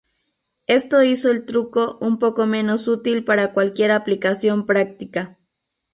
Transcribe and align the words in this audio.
Esto 0.65 1.03
hizo 1.03 1.29
el 1.29 1.45
"truco" 1.45 1.99
un 2.01 2.17
poco 2.17 2.47
menos 2.47 2.87
útil 2.87 3.23
para 3.23 3.53
cualquier 3.53 3.91
aplicación 3.91 4.65
práctica. 4.65 5.37